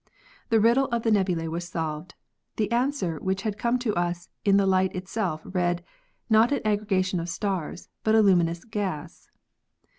[0.49, 2.15] The riddle of the nebulae was solved.
[2.55, 5.83] The answer, which had come to us in the light itself, read:
[6.27, 9.29] Not an aggregation of stars, but a luminous gas."